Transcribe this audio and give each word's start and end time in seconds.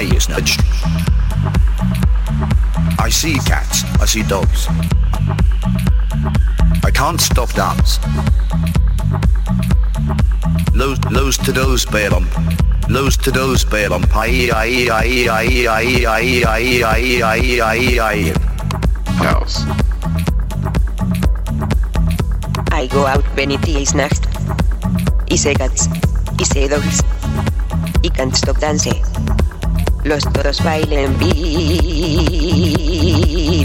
go 0.00 0.08
off 0.08 0.16
and 0.16 0.16
is 0.16 0.28
nudged. 0.28 0.60
I 2.98 3.08
see 3.10 3.34
cats, 3.34 3.84
I 4.00 4.06
see 4.06 4.22
dogs. 4.22 4.68
I 6.84 6.90
can't 6.90 7.20
stop 7.20 7.52
dance. 7.52 7.98
Lows, 10.74 10.98
lows 11.10 11.36
to 11.38 11.52
those 11.52 11.84
bellum. 11.84 12.28
Lows 12.88 13.16
to 13.18 13.30
those 13.30 13.64
bellum. 13.64 14.04
Aye, 14.12 14.50
aye, 14.54 14.88
aye, 14.90 15.26
aye, 15.30 15.66
aye, 15.68 16.06
aye, 16.06 16.44
aye, 16.46 16.82
aye, 16.84 17.22
aye, 17.22 17.60
aye, 17.60 17.98
aye. 18.00 18.34
House. 19.22 19.64
I 22.72 22.86
go 22.86 23.06
out 23.06 23.24
when 23.36 23.50
it 23.50 23.68
is 23.68 23.94
nacht. 23.94 24.26
I 25.30 25.36
say 25.36 25.54
cats. 25.54 25.88
I 26.38 26.42
say 26.44 26.68
dogs. 26.68 27.02
I 28.04 28.08
can't 28.08 28.34
stop 28.34 28.58
dance. 28.58 29.09
Los 30.10 30.24
toros 30.32 30.60
bailen 30.64 31.16
beat. 31.20 31.30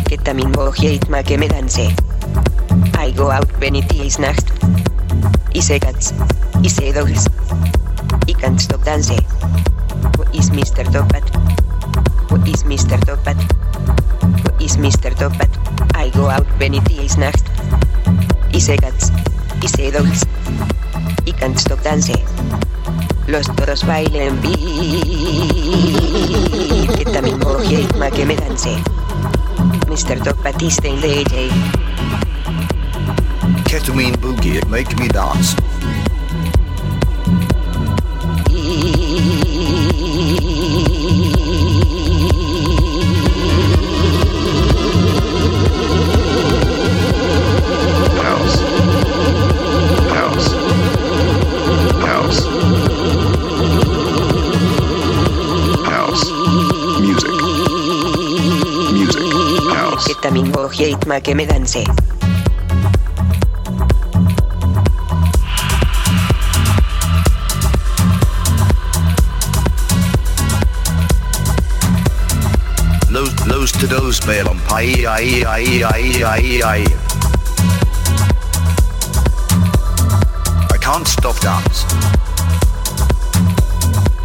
Que 0.08 0.16
también 0.20 0.52
moje 0.52 0.93
itma 0.93 1.24
que 1.24 1.39
me 1.39 1.48
dance. 1.48 1.88
I 3.00 3.12
go 3.14 3.32
out 3.32 3.50
is 3.64 4.20
nacht. 4.20 4.52
I 5.56 5.60
say 5.60 5.80
cats. 5.80 6.14
I 6.64 6.70
say 6.70 6.91
dogs. 6.93 7.26
I 8.28 8.34
can't 8.34 8.62
stop 8.62 8.84
dance. 8.84 9.10
Who 9.10 10.24
is 10.34 10.52
Mr. 10.52 10.84
Dogbat? 10.91 11.24
Wo 12.30 12.38
ist 12.46 12.64
Mr. 12.68 13.00
Topat? 13.04 13.38
Wo 14.43 14.52
ist 14.64 14.78
Mr. 14.78 15.16
Topat? 15.16 15.50
I 15.96 16.12
go 16.12 16.30
out 16.30 16.46
is 16.62 17.18
Nacht. 17.18 17.43
Y 18.54 18.62
se 18.62 18.78
cats. 18.78 19.12
Y 19.64 19.68
se 19.68 19.91
dogs. 19.91 20.22
Y 21.26 21.34
can't 21.34 21.58
stop 21.58 21.82
dance. 21.82 22.14
Los 23.36 23.54
toros 23.54 23.86
bailen 23.86 24.42
beat. 24.42 24.56
Que 26.98 27.04
también 27.04 27.38
coge 27.38 27.86
ma 28.00 28.10
que 28.10 28.26
me 28.26 28.34
danse. 28.34 28.82
Mr. 29.90 30.24
Topat 30.24 30.62
is 30.62 30.78
the 30.78 30.92
DJ. 30.92 31.52
Ketamine 33.66 34.16
boogie, 34.22 34.62
make 34.70 34.96
me 34.98 35.10
dance. 35.10 35.54
hate 60.76 61.06
Makemedanse. 61.06 61.84
Los, 73.10 73.48
los 73.48 73.72
to 73.72 73.88
those 73.88 74.20
bail 74.26 74.50
on 74.50 74.60
pai 74.68 75.06
ai 75.06 75.44
ai 75.44 75.84
ai 75.84 76.62
ai. 76.62 76.86
I 80.74 80.78
can't 80.78 81.08
stop 81.08 81.40
dance. 81.40 81.86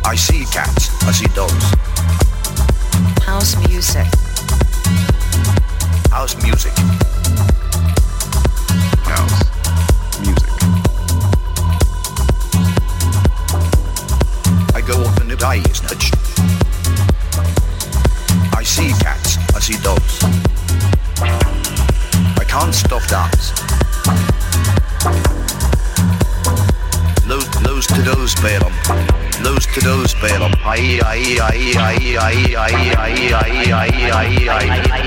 I 0.04 0.16
see 0.16 0.44
cats, 0.50 0.90
I 1.04 1.12
see 1.12 1.28
dogs. 1.34 1.64
House 3.24 3.54
music. 3.68 4.29
House 6.10 6.34
music. 6.42 6.72
House. 9.06 10.20
Music. 10.20 10.50
I 14.74 14.82
go 14.84 14.96
it 16.02 16.19
Balaam. 30.70 31.00
Aye, 31.00 31.00
aye, 31.02 31.38
aye, 31.40 31.74
aye, 31.76 32.16
aye, 32.16 32.54
aye, 32.54 32.94
aye, 32.94 33.34
aye, 33.34 34.06
aye, 34.12 34.48
aye, 34.48 34.48
aye. 34.48 35.00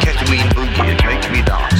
Ketamine 0.00 0.48
boogie, 0.54 0.92
it 0.92 1.04
make 1.06 1.30
me 1.32 1.40
dance. 1.42 1.71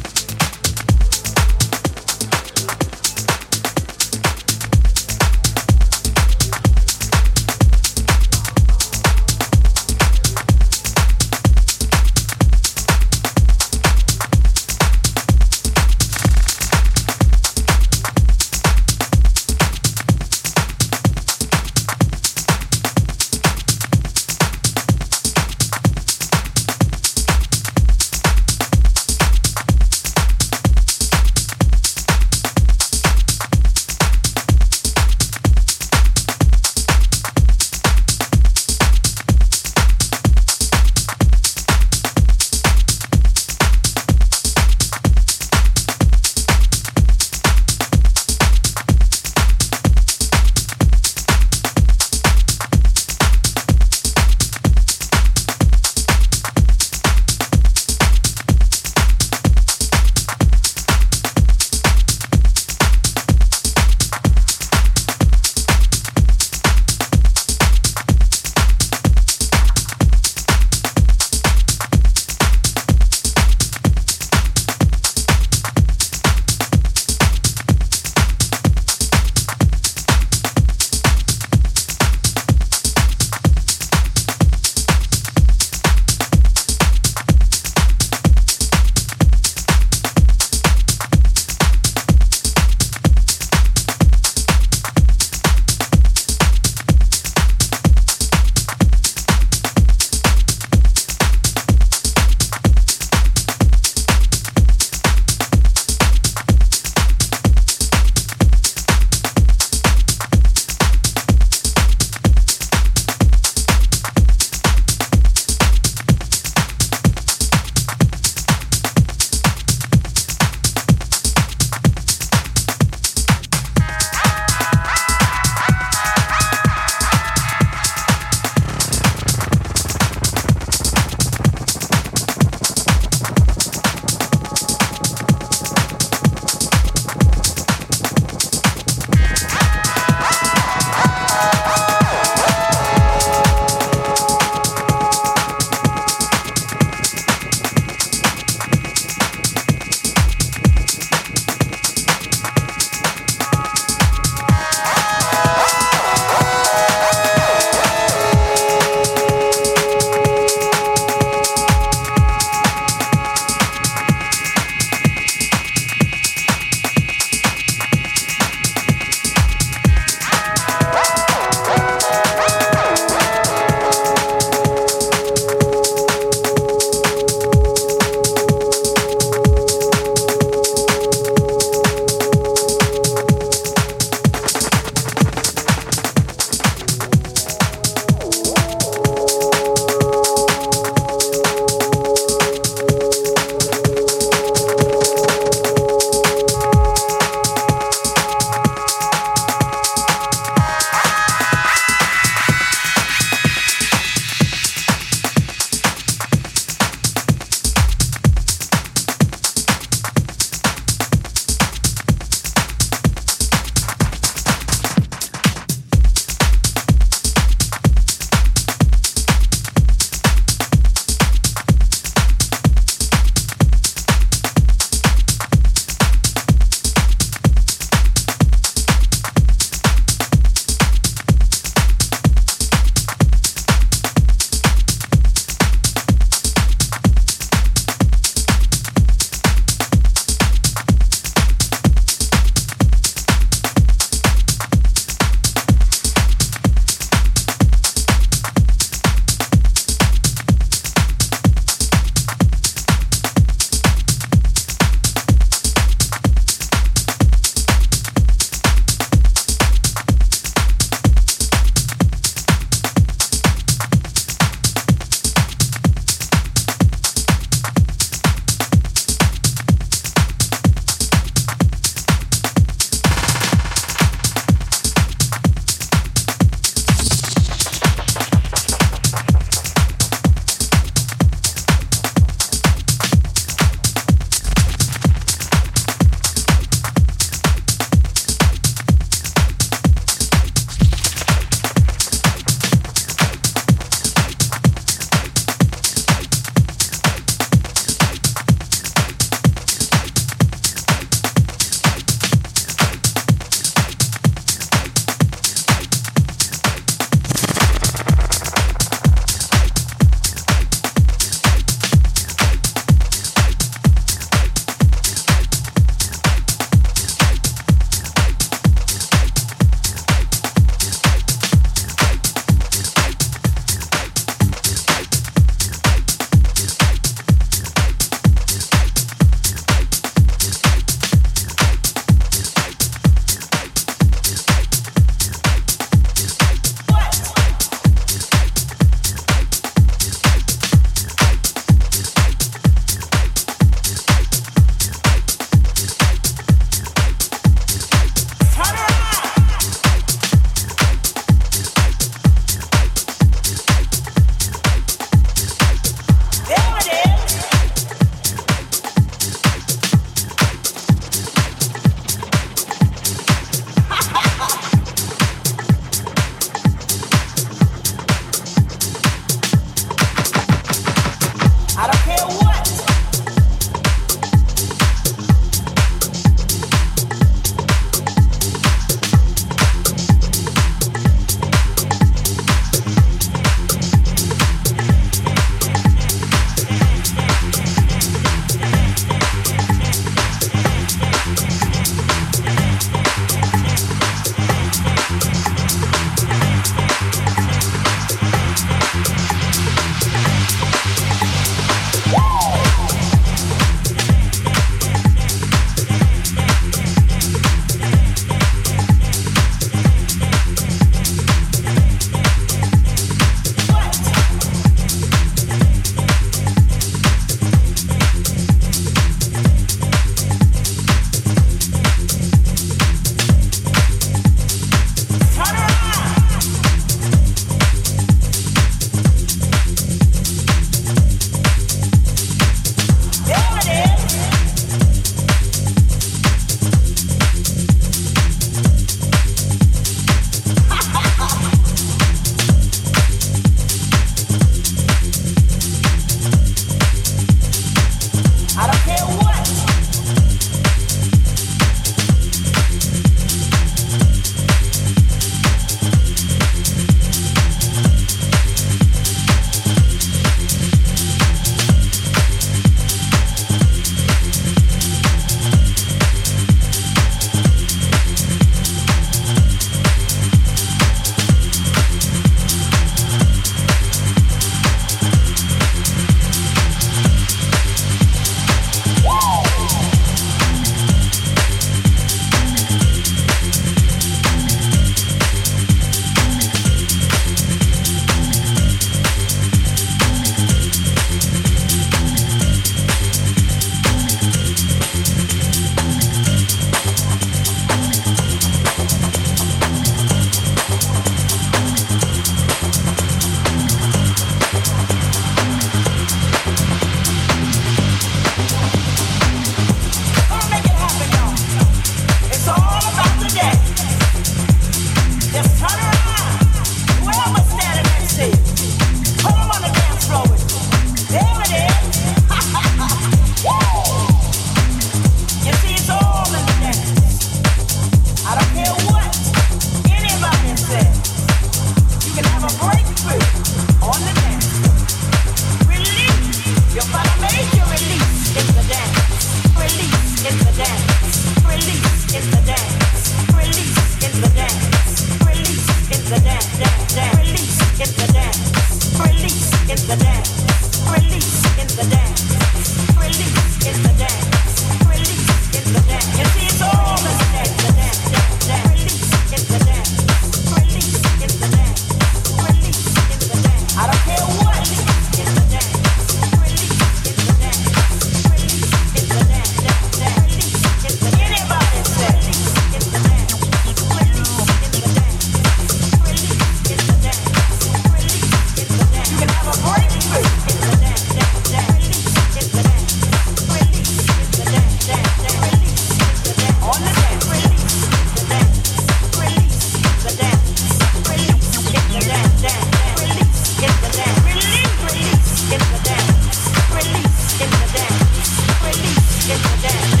Dance. 599.61 600.00